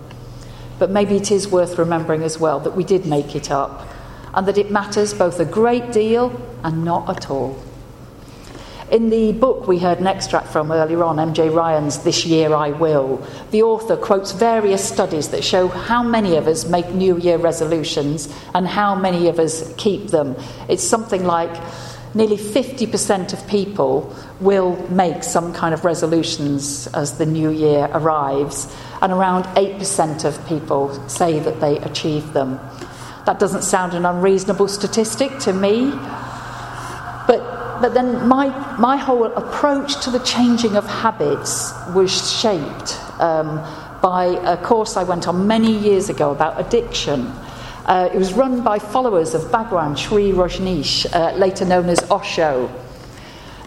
But 0.78 0.90
maybe 0.90 1.16
it 1.16 1.30
is 1.30 1.48
worth 1.48 1.78
remembering 1.78 2.22
as 2.22 2.38
well 2.38 2.60
that 2.60 2.76
we 2.76 2.84
did 2.84 3.06
make 3.06 3.34
it 3.34 3.50
up 3.50 3.88
and 4.34 4.46
that 4.46 4.58
it 4.58 4.70
matters 4.70 5.14
both 5.14 5.40
a 5.40 5.46
great 5.46 5.92
deal 5.92 6.38
and 6.62 6.84
not 6.84 7.08
at 7.08 7.30
all. 7.30 7.58
In 8.90 9.08
the 9.08 9.32
book 9.32 9.66
we 9.66 9.78
heard 9.78 9.98
an 9.98 10.06
extract 10.06 10.48
from 10.48 10.70
earlier 10.70 11.02
on, 11.04 11.16
MJ 11.16 11.50
Ryan's 11.50 12.00
This 12.00 12.26
Year 12.26 12.54
I 12.54 12.72
Will, 12.72 13.26
the 13.50 13.62
author 13.62 13.96
quotes 13.96 14.32
various 14.32 14.86
studies 14.86 15.30
that 15.30 15.42
show 15.42 15.68
how 15.68 16.02
many 16.02 16.36
of 16.36 16.46
us 16.46 16.66
make 16.66 16.90
New 16.90 17.16
Year 17.16 17.38
resolutions 17.38 18.28
and 18.54 18.68
how 18.68 18.94
many 18.94 19.28
of 19.28 19.38
us 19.38 19.72
keep 19.78 20.08
them. 20.08 20.36
It's 20.68 20.84
something 20.84 21.24
like 21.24 21.50
nearly 22.14 22.36
50% 22.36 23.32
of 23.32 23.46
people 23.48 24.14
will 24.40 24.76
make 24.90 25.24
some 25.24 25.52
kind 25.52 25.74
of 25.74 25.84
resolutions 25.84 26.86
as 26.88 27.18
the 27.18 27.26
new 27.26 27.50
year 27.50 27.88
arrives, 27.92 28.74
and 29.02 29.12
around 29.12 29.44
8% 29.56 30.24
of 30.24 30.46
people 30.46 30.92
say 31.08 31.40
that 31.40 31.60
they 31.60 31.78
achieve 31.78 32.32
them. 32.32 32.60
That 33.26 33.38
doesn't 33.38 33.62
sound 33.62 33.94
an 33.94 34.06
unreasonable 34.06 34.68
statistic 34.68 35.38
to 35.40 35.52
me, 35.52 35.90
but, 37.26 37.80
but 37.80 37.94
then 37.94 38.28
my, 38.28 38.48
my 38.78 38.96
whole 38.96 39.24
approach 39.24 40.02
to 40.04 40.10
the 40.10 40.20
changing 40.20 40.76
of 40.76 40.86
habits 40.86 41.72
was 41.94 42.38
shaped 42.40 43.00
um, 43.20 43.56
by 44.00 44.38
a 44.44 44.56
course 44.58 44.96
I 44.96 45.02
went 45.02 45.26
on 45.26 45.46
many 45.46 45.72
years 45.76 46.10
ago 46.10 46.30
about 46.30 46.60
addiction. 46.60 47.32
Uh, 47.84 48.08
it 48.14 48.16
was 48.16 48.32
run 48.32 48.62
by 48.62 48.78
followers 48.78 49.34
of 49.34 49.52
Bhagwan 49.52 49.94
Shree 49.94 50.32
Rajneesh, 50.32 51.06
uh, 51.12 51.36
later 51.36 51.66
known 51.66 51.90
as 51.90 52.00
Osho. 52.10 52.70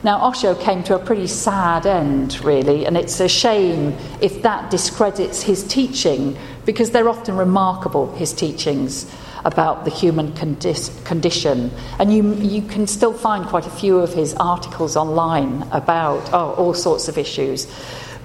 Now, 0.03 0.27
Osho 0.27 0.55
came 0.55 0.83
to 0.83 0.95
a 0.95 0.99
pretty 0.99 1.27
sad 1.27 1.85
end, 1.85 2.43
really, 2.43 2.85
and 2.85 2.97
it's 2.97 3.19
a 3.19 3.27
shame 3.27 3.95
if 4.19 4.41
that 4.41 4.71
discredits 4.71 5.43
his 5.43 5.63
teaching, 5.63 6.35
because 6.65 6.89
they're 6.91 7.09
often 7.09 7.37
remarkable, 7.37 8.11
his 8.15 8.33
teachings 8.33 9.11
about 9.45 9.85
the 9.85 9.91
human 9.91 10.31
condi- 10.31 11.05
condition. 11.05 11.69
And 11.99 12.11
you, 12.11 12.33
you 12.35 12.63
can 12.63 12.87
still 12.87 13.13
find 13.13 13.45
quite 13.45 13.67
a 13.67 13.71
few 13.71 13.99
of 13.99 14.13
his 14.13 14.33
articles 14.35 14.97
online 14.97 15.63
about 15.71 16.33
oh, 16.33 16.53
all 16.53 16.73
sorts 16.73 17.07
of 17.07 17.19
issues. 17.19 17.67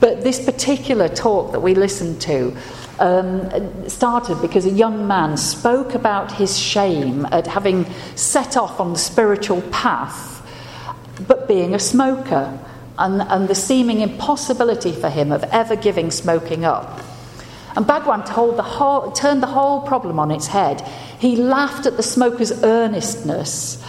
But 0.00 0.24
this 0.24 0.44
particular 0.44 1.08
talk 1.08 1.52
that 1.52 1.60
we 1.60 1.74
listened 1.74 2.20
to 2.22 2.56
um, 3.02 3.88
started 3.88 4.40
because 4.40 4.64
a 4.64 4.70
young 4.70 5.08
man 5.08 5.36
spoke 5.36 5.94
about 5.94 6.30
his 6.30 6.56
shame 6.56 7.26
at 7.32 7.48
having 7.48 7.84
set 8.14 8.56
off 8.56 8.78
on 8.78 8.92
the 8.92 8.98
spiritual 8.98 9.60
path, 9.72 10.40
but 11.26 11.48
being 11.48 11.74
a 11.74 11.80
smoker, 11.80 12.58
and, 12.98 13.22
and 13.22 13.48
the 13.48 13.54
seeming 13.54 14.00
impossibility 14.00 14.92
for 14.92 15.10
him 15.10 15.32
of 15.32 15.42
ever 15.44 15.74
giving 15.74 16.12
smoking 16.12 16.64
up. 16.64 17.00
And 17.74 17.86
Bhagwan 17.86 18.24
told 18.24 18.56
the 18.56 18.62
whole, 18.62 19.10
turned 19.10 19.42
the 19.42 19.48
whole 19.48 19.80
problem 19.80 20.20
on 20.20 20.30
its 20.30 20.46
head. 20.46 20.82
He 21.18 21.36
laughed 21.36 21.86
at 21.86 21.96
the 21.96 22.02
smoker's 22.02 22.62
earnestness 22.62 23.82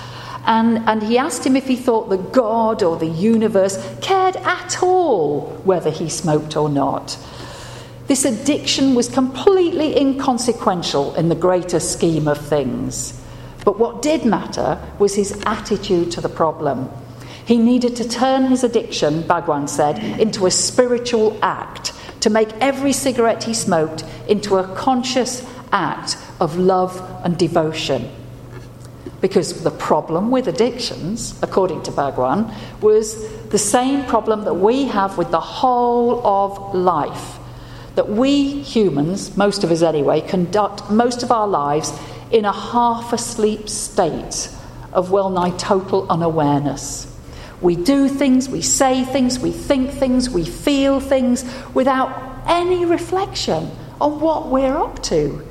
and, 0.46 0.80
and 0.90 1.04
he 1.04 1.18
asked 1.18 1.46
him 1.46 1.56
if 1.56 1.68
he 1.68 1.76
thought 1.76 2.10
that 2.10 2.32
God 2.32 2.82
or 2.82 2.98
the 2.98 3.08
universe 3.08 3.78
cared 4.02 4.38
at 4.38 4.82
all 4.82 5.48
whether 5.64 5.90
he 5.90 6.10
smoked 6.10 6.58
or 6.58 6.70
not. 6.70 7.18
This 8.08 8.26
addiction 8.26 8.96
was 8.96 9.08
completely 9.08 9.98
inconsequential 9.98 11.16
in 11.16 11.30
the 11.30 11.36
greater 11.36 11.80
scheme 11.80 12.28
of 12.28 12.38
things. 12.38 13.20
But 13.64 13.80
what 13.80 14.02
did 14.02 14.26
matter 14.26 14.78
was 15.00 15.16
his 15.16 15.42
attitude 15.46 16.12
to 16.12 16.22
the 16.22 16.28
problem. 16.28 16.90
He 17.46 17.58
needed 17.58 17.96
to 17.98 18.08
turn 18.08 18.48
his 18.48 18.64
addiction, 18.64 19.22
Bhagwan 19.22 19.70
said, 19.70 20.00
into 20.20 20.46
a 20.46 20.52
spiritual 20.52 21.38
act, 21.42 21.94
to 22.20 22.30
make 22.30 22.50
every 22.60 22.92
cigarette 22.92 23.44
he 23.44 23.54
smoked 23.54 24.04
into 24.28 24.58
a 24.58 24.76
conscious 24.76 25.48
act 25.72 26.18
of 26.42 26.58
love 26.58 27.02
and 27.24 27.38
devotion. 27.38 28.10
Because 29.22 29.64
the 29.64 29.72
problem 29.72 30.30
with 30.30 30.50
addictions, 30.50 31.40
according 31.42 31.84
to 31.84 31.92
Bhagwan, 31.92 32.54
was 32.82 33.30
the 33.48 33.58
same 33.58 34.06
problem 34.06 34.44
that 34.44 34.56
we 34.56 34.86
have 34.88 35.18
with 35.18 35.32
the 35.32 35.40
whole 35.40 36.26
of 36.28 36.76
life 36.76 37.40
that 37.96 38.10
we 38.10 38.62
humans, 38.62 39.36
most 39.38 39.64
of 39.64 39.72
us 39.72 39.82
anyway, 39.82 40.22
conduct 40.22 40.90
most 40.90 41.24
of 41.24 41.32
our 41.32 41.48
lives 41.48 41.92
in 42.32 42.46
a 42.46 42.52
half 42.52 43.14
asleep 43.14 43.70
state 43.70 44.50
of 44.92 45.12
well 45.12 45.30
nigh 45.30 45.52
total 45.58 46.10
unawareness. 46.10 47.10
We 47.62 47.76
do 47.76 48.10
things, 48.10 48.50
we 48.50 48.62
say 48.62 49.06
things, 49.06 49.40
we 49.40 49.52
think 49.52 49.92
things, 49.92 50.30
we 50.30 50.44
feel 50.44 51.00
things 51.00 51.46
without 51.74 52.44
any 52.48 52.86
reflection 52.86 53.72
on 54.02 54.20
what 54.20 54.50
we're 54.50 54.76
up 54.76 55.02
to. 55.04 55.48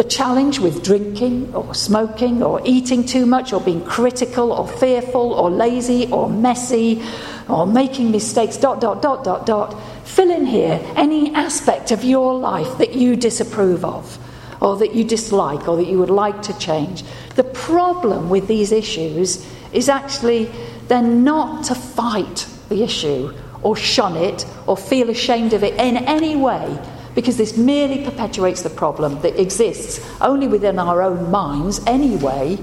The 0.00 0.08
challenge 0.08 0.60
with 0.60 0.82
drinking 0.82 1.54
or 1.54 1.74
smoking 1.74 2.42
or 2.42 2.62
eating 2.64 3.04
too 3.04 3.26
much 3.26 3.52
or 3.52 3.60
being 3.60 3.84
critical 3.84 4.50
or 4.50 4.66
fearful 4.66 5.34
or 5.34 5.50
lazy 5.50 6.10
or 6.10 6.26
messy 6.26 7.02
or 7.50 7.66
making 7.66 8.10
mistakes, 8.10 8.56
dot, 8.56 8.80
dot, 8.80 9.02
dot, 9.02 9.24
dot, 9.24 9.44
dot, 9.44 9.76
Fill 10.04 10.30
in 10.30 10.46
here 10.46 10.80
any 10.96 11.34
aspect 11.34 11.90
of 11.90 12.02
your 12.02 12.32
life 12.32 12.78
that 12.78 12.94
you 12.94 13.14
disapprove 13.14 13.84
of, 13.84 14.18
or 14.62 14.78
that 14.78 14.94
you 14.94 15.04
dislike, 15.04 15.68
or 15.68 15.76
that 15.76 15.86
you 15.86 15.98
would 15.98 16.08
like 16.08 16.40
to 16.44 16.58
change. 16.58 17.04
The 17.34 17.44
problem 17.44 18.30
with 18.30 18.48
these 18.48 18.72
issues 18.72 19.46
is 19.74 19.90
actually 19.90 20.50
they're 20.88 21.02
not 21.02 21.64
to 21.64 21.74
fight 21.74 22.46
the 22.70 22.82
issue 22.82 23.34
or 23.62 23.76
shun 23.76 24.16
it 24.16 24.46
or 24.66 24.78
feel 24.78 25.10
ashamed 25.10 25.52
of 25.52 25.62
it 25.62 25.74
in 25.74 25.98
any 25.98 26.36
way 26.36 26.78
because 27.14 27.36
this 27.36 27.56
merely 27.56 28.04
perpetuates 28.04 28.62
the 28.62 28.70
problem 28.70 29.20
that 29.22 29.40
exists 29.40 30.00
only 30.20 30.46
within 30.46 30.78
our 30.78 31.02
own 31.02 31.30
minds 31.30 31.80
anyway 31.86 32.58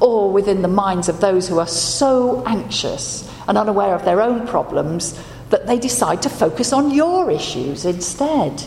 or 0.00 0.32
within 0.32 0.62
the 0.62 0.68
minds 0.68 1.08
of 1.08 1.20
those 1.20 1.48
who 1.48 1.58
are 1.58 1.66
so 1.66 2.42
anxious 2.46 3.30
and 3.46 3.56
unaware 3.56 3.94
of 3.94 4.04
their 4.04 4.20
own 4.20 4.46
problems 4.46 5.18
that 5.50 5.66
they 5.66 5.78
decide 5.78 6.22
to 6.22 6.28
focus 6.28 6.72
on 6.72 6.90
your 6.90 7.30
issues 7.30 7.84
instead. 7.84 8.64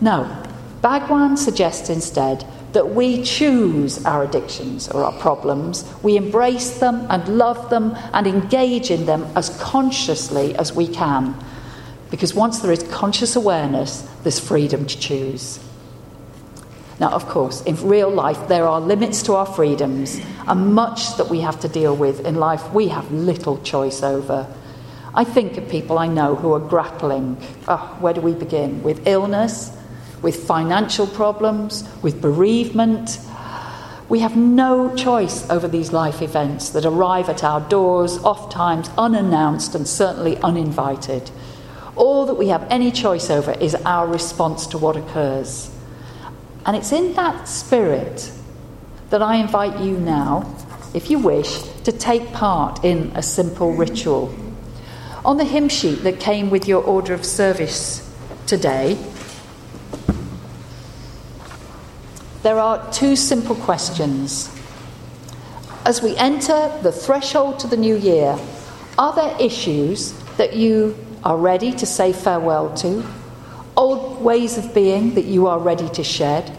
No, 0.00 0.44
Bhagwan 0.82 1.36
suggests 1.36 1.90
instead 1.90 2.46
that 2.72 2.94
we 2.94 3.22
choose 3.22 4.04
our 4.04 4.22
addictions 4.22 4.88
or 4.88 5.04
our 5.04 5.18
problems, 5.18 5.84
we 6.02 6.16
embrace 6.16 6.78
them 6.78 7.06
and 7.10 7.36
love 7.36 7.68
them 7.70 7.96
and 8.12 8.26
engage 8.26 8.90
in 8.90 9.06
them 9.06 9.26
as 9.34 9.50
consciously 9.60 10.54
as 10.56 10.72
we 10.72 10.86
can. 10.86 11.34
Because 12.10 12.34
once 12.34 12.60
there 12.60 12.72
is 12.72 12.82
conscious 12.84 13.36
awareness, 13.36 14.08
there's 14.22 14.40
freedom 14.40 14.86
to 14.86 14.98
choose. 14.98 15.60
Now, 17.00 17.10
of 17.10 17.26
course, 17.28 17.62
in 17.62 17.76
real 17.76 18.10
life, 18.10 18.48
there 18.48 18.68
are 18.68 18.80
limits 18.80 19.22
to 19.22 19.34
our 19.34 19.46
freedoms, 19.46 20.20
and 20.46 20.74
much 20.74 21.16
that 21.16 21.30
we 21.30 21.40
have 21.40 21.58
to 21.60 21.68
deal 21.68 21.96
with 21.96 22.26
in 22.26 22.34
life 22.34 22.72
we 22.72 22.88
have 22.88 23.10
little 23.10 23.56
choice 23.62 24.02
over. 24.02 24.46
I 25.14 25.24
think 25.24 25.56
of 25.56 25.68
people 25.68 25.98
I 25.98 26.06
know 26.06 26.34
who 26.34 26.52
are 26.52 26.60
grappling, 26.60 27.38
oh, 27.66 27.96
where 28.00 28.12
do 28.12 28.20
we 28.20 28.34
begin? 28.34 28.82
With 28.82 29.06
illness, 29.06 29.76
with 30.22 30.46
financial 30.46 31.06
problems, 31.06 31.88
with 32.02 32.20
bereavement. 32.20 33.18
We 34.10 34.20
have 34.20 34.36
no 34.36 34.94
choice 34.94 35.48
over 35.48 35.68
these 35.68 35.92
life 35.92 36.20
events 36.20 36.70
that 36.70 36.84
arrive 36.84 37.28
at 37.28 37.42
our 37.42 37.60
doors, 37.62 38.18
oft 38.18 38.52
times 38.52 38.90
unannounced 38.98 39.74
and 39.74 39.88
certainly 39.88 40.36
uninvited. 40.38 41.30
All 41.96 42.26
that 42.26 42.34
we 42.34 42.48
have 42.48 42.66
any 42.70 42.90
choice 42.90 43.30
over 43.30 43.52
is 43.52 43.74
our 43.74 44.06
response 44.06 44.66
to 44.68 44.78
what 44.78 44.96
occurs. 44.96 45.70
And 46.66 46.76
it's 46.76 46.92
in 46.92 47.14
that 47.14 47.48
spirit 47.48 48.30
that 49.10 49.22
I 49.22 49.36
invite 49.36 49.80
you 49.80 49.98
now, 49.98 50.54
if 50.94 51.10
you 51.10 51.18
wish, 51.18 51.62
to 51.84 51.92
take 51.92 52.32
part 52.32 52.84
in 52.84 53.12
a 53.14 53.22
simple 53.22 53.72
ritual. 53.72 54.34
On 55.24 55.36
the 55.36 55.44
hymn 55.44 55.68
sheet 55.68 56.02
that 56.04 56.20
came 56.20 56.48
with 56.48 56.68
your 56.68 56.82
order 56.82 57.12
of 57.12 57.24
service 57.24 58.08
today, 58.46 58.96
there 62.42 62.58
are 62.58 62.90
two 62.92 63.16
simple 63.16 63.54
questions. 63.54 64.54
As 65.84 66.02
we 66.02 66.16
enter 66.16 66.72
the 66.82 66.92
threshold 66.92 67.58
to 67.60 67.66
the 67.66 67.76
new 67.76 67.96
year, 67.96 68.38
are 68.98 69.14
there 69.14 69.36
issues 69.40 70.12
that 70.36 70.54
you 70.54 70.96
are 71.24 71.36
ready 71.36 71.72
to 71.72 71.86
say 71.86 72.12
farewell 72.12 72.74
to? 72.76 73.04
Old 73.76 74.22
ways 74.22 74.58
of 74.58 74.74
being 74.74 75.14
that 75.14 75.24
you 75.24 75.46
are 75.46 75.58
ready 75.58 75.88
to 75.90 76.04
shed? 76.04 76.56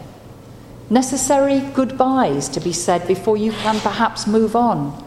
Necessary 0.90 1.60
goodbyes 1.74 2.48
to 2.50 2.60
be 2.60 2.72
said 2.72 3.06
before 3.06 3.36
you 3.36 3.52
can 3.52 3.80
perhaps 3.80 4.26
move 4.26 4.54
on? 4.54 5.02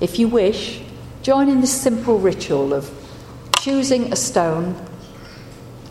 If 0.00 0.18
you 0.18 0.28
wish, 0.28 0.80
join 1.22 1.48
in 1.48 1.60
this 1.60 1.78
simple 1.80 2.18
ritual 2.18 2.72
of 2.72 2.90
choosing 3.60 4.12
a 4.12 4.16
stone 4.16 4.74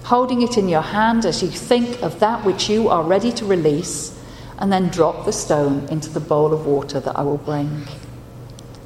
holding 0.09 0.41
it 0.41 0.57
in 0.57 0.67
your 0.67 0.81
hand 0.81 1.24
as 1.24 1.43
you 1.43 1.48
think 1.48 2.01
of 2.01 2.19
that 2.19 2.43
which 2.43 2.67
you 2.67 2.89
are 2.89 3.03
ready 3.03 3.31
to 3.31 3.45
release, 3.45 4.19
and 4.57 4.71
then 4.74 4.89
drop 4.89 5.24
the 5.24 5.31
stone 5.31 5.88
into 5.89 6.09
the 6.09 6.19
bowl 6.19 6.51
of 6.51 6.65
water 6.65 7.00
that 7.00 7.15
I 7.15 7.21
will 7.21 7.38
bring. 7.38 7.88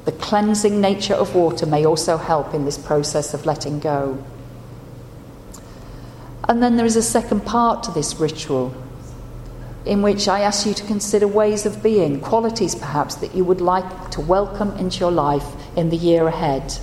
The 0.04 0.12
cleansing 0.12 0.80
nature 0.80 1.14
of 1.14 1.34
water 1.34 1.66
may 1.66 1.86
also 1.86 2.16
help 2.16 2.54
in 2.54 2.64
this 2.64 2.78
process 2.78 3.34
of 3.34 3.46
letting 3.46 3.80
go. 3.80 4.22
And 6.48 6.62
then 6.62 6.76
there 6.76 6.86
is 6.86 6.96
a 6.96 7.02
second 7.02 7.46
part 7.46 7.82
to 7.84 7.90
this 7.90 8.16
ritual 8.20 8.74
in 9.86 10.00
which 10.00 10.28
I 10.28 10.40
ask 10.40 10.66
you 10.66 10.74
to 10.74 10.84
consider 10.86 11.28
ways 11.28 11.66
of 11.66 11.82
being, 11.82 12.20
qualities 12.20 12.74
perhaps 12.74 13.16
that 13.16 13.34
you 13.34 13.44
would 13.44 13.60
like 13.60 14.10
to 14.12 14.20
welcome 14.20 14.70
into 14.78 15.00
your 15.00 15.10
life 15.10 15.46
in 15.76 15.90
the 15.90 15.96
year 15.96 16.26
ahead. 16.26 16.78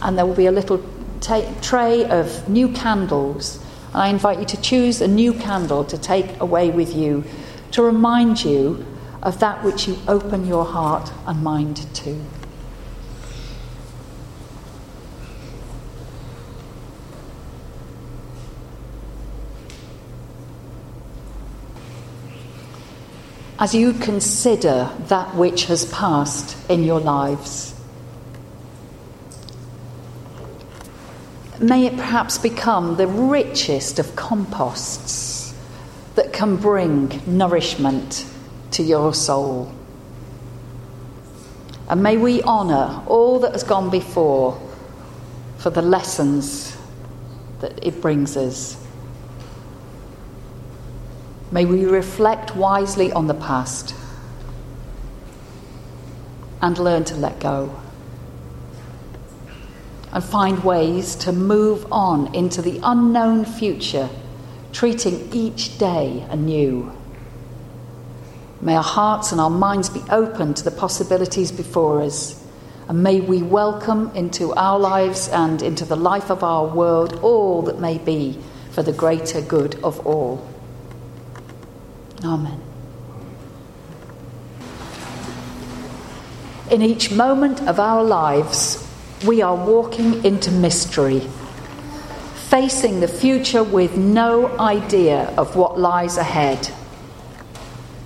And 0.00 0.16
there 0.16 0.24
will 0.24 0.34
be 0.34 0.46
a 0.46 0.52
little 0.52 0.82
tray 1.20 2.04
of 2.06 2.48
new 2.48 2.68
candles. 2.68 3.56
And 3.88 4.02
I 4.02 4.08
invite 4.08 4.38
you 4.38 4.46
to 4.46 4.60
choose 4.60 5.00
a 5.00 5.08
new 5.08 5.34
candle 5.34 5.84
to 5.84 5.98
take 5.98 6.40
away 6.40 6.70
with 6.70 6.94
you 6.94 7.24
to 7.72 7.82
remind 7.82 8.44
you 8.44 8.84
of 9.22 9.40
that 9.40 9.64
which 9.64 9.88
you 9.88 9.98
open 10.06 10.46
your 10.46 10.64
heart 10.64 11.12
and 11.26 11.42
mind 11.42 11.76
to. 11.94 12.20
As 23.58 23.74
you 23.74 23.94
consider 23.94 24.90
that 25.08 25.34
which 25.34 25.64
has 25.64 25.86
passed 25.86 26.56
in 26.70 26.84
your 26.84 27.00
lives, 27.00 27.74
may 31.58 31.86
it 31.86 31.96
perhaps 31.96 32.36
become 32.36 32.96
the 32.96 33.06
richest 33.06 33.98
of 33.98 34.14
composts 34.14 35.54
that 36.16 36.34
can 36.34 36.56
bring 36.56 37.22
nourishment 37.26 38.26
to 38.76 38.82
your 38.82 39.14
soul. 39.14 39.72
And 41.88 42.02
may 42.02 42.16
we 42.16 42.42
honour 42.42 43.02
all 43.06 43.38
that 43.40 43.52
has 43.52 43.62
gone 43.62 43.90
before 43.90 44.60
for 45.58 45.70
the 45.70 45.82
lessons 45.82 46.76
that 47.60 47.84
it 47.84 48.00
brings 48.00 48.36
us. 48.36 48.76
May 51.50 51.64
we 51.64 51.86
reflect 51.86 52.54
wisely 52.56 53.12
on 53.12 53.28
the 53.28 53.34
past 53.34 53.94
and 56.60 56.78
learn 56.78 57.04
to 57.04 57.14
let 57.14 57.38
go 57.40 57.80
and 60.12 60.24
find 60.24 60.64
ways 60.64 61.14
to 61.16 61.32
move 61.32 61.86
on 61.92 62.34
into 62.34 62.62
the 62.62 62.80
unknown 62.82 63.44
future, 63.44 64.08
treating 64.72 65.32
each 65.32 65.78
day 65.78 66.26
anew. 66.30 66.95
May 68.60 68.74
our 68.74 68.82
hearts 68.82 69.32
and 69.32 69.40
our 69.40 69.50
minds 69.50 69.90
be 69.90 70.02
open 70.10 70.54
to 70.54 70.64
the 70.64 70.70
possibilities 70.70 71.52
before 71.52 72.00
us, 72.02 72.42
and 72.88 73.02
may 73.02 73.20
we 73.20 73.42
welcome 73.42 74.10
into 74.14 74.54
our 74.54 74.78
lives 74.78 75.28
and 75.28 75.60
into 75.60 75.84
the 75.84 75.96
life 75.96 76.30
of 76.30 76.42
our 76.42 76.66
world 76.66 77.20
all 77.22 77.62
that 77.62 77.80
may 77.80 77.98
be 77.98 78.38
for 78.70 78.82
the 78.82 78.92
greater 78.92 79.40
good 79.40 79.74
of 79.84 80.06
all. 80.06 80.46
Amen. 82.24 82.62
In 86.70 86.82
each 86.82 87.12
moment 87.12 87.60
of 87.68 87.78
our 87.78 88.02
lives, 88.02 88.82
we 89.24 89.42
are 89.42 89.54
walking 89.54 90.24
into 90.24 90.50
mystery, 90.50 91.20
facing 92.48 93.00
the 93.00 93.08
future 93.08 93.62
with 93.62 93.96
no 93.96 94.58
idea 94.58 95.32
of 95.36 95.56
what 95.56 95.78
lies 95.78 96.16
ahead. 96.16 96.72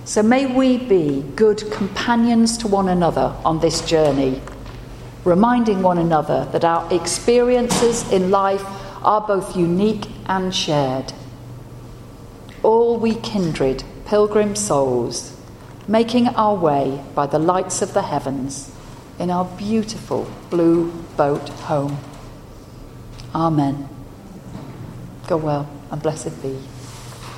So 0.03 0.23
may 0.23 0.45
we 0.47 0.77
be 0.77 1.23
good 1.35 1.71
companions 1.71 2.57
to 2.59 2.67
one 2.67 2.89
another 2.89 3.35
on 3.45 3.59
this 3.59 3.81
journey, 3.81 4.41
reminding 5.23 5.81
one 5.83 5.99
another 5.99 6.47
that 6.51 6.65
our 6.65 6.91
experiences 6.91 8.11
in 8.11 8.31
life 8.31 8.63
are 9.03 9.21
both 9.21 9.55
unique 9.55 10.07
and 10.25 10.53
shared. 10.53 11.13
All 12.63 12.97
we 12.97 13.15
kindred, 13.15 13.83
pilgrim 14.05 14.55
souls, 14.55 15.37
making 15.87 16.29
our 16.29 16.55
way 16.55 17.03
by 17.15 17.27
the 17.27 17.39
lights 17.39 17.81
of 17.81 17.93
the 17.93 18.01
heavens 18.01 18.71
in 19.19 19.29
our 19.29 19.45
beautiful 19.45 20.27
blue 20.49 20.91
boat 21.15 21.47
home. 21.49 21.97
Amen. 23.35 23.87
Go 25.27 25.37
well 25.37 25.69
and 25.91 26.01
blessed 26.01 26.41
be. 26.41 26.57